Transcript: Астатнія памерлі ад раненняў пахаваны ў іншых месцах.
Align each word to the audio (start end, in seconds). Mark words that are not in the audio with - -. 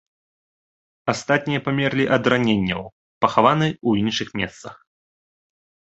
Астатнія 1.13 1.59
памерлі 1.67 2.05
ад 2.19 2.23
раненняў 2.35 2.83
пахаваны 3.27 3.67
ў 3.89 4.05
іншых 4.05 4.29
месцах. 4.43 4.75